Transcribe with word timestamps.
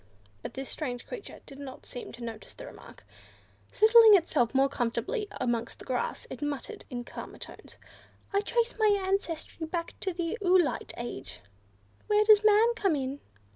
But 0.41 0.55
this 0.55 0.67
strange 0.67 1.05
creature 1.05 1.41
did 1.45 1.59
not 1.59 1.85
seem 1.85 2.11
to 2.13 2.23
notice 2.23 2.55
the 2.55 2.65
remark. 2.65 3.05
Settling 3.71 4.15
itself 4.15 4.55
more 4.55 4.67
comfortably 4.67 5.27
amongst 5.39 5.77
the 5.77 5.85
grass, 5.85 6.25
it 6.31 6.41
muttered 6.41 6.85
in 6.89 7.03
calmer 7.03 7.37
tones, 7.37 7.77
"I 8.33 8.41
trace 8.41 8.73
my 8.79 8.99
ancestry 9.05 9.67
back 9.67 9.93
to 9.99 10.11
the 10.11 10.39
oolite 10.41 10.93
age. 10.97 11.41
Where 12.07 12.23
does 12.25 12.43
man 12.43 12.73
come 12.75 12.95
in?" 12.95 13.19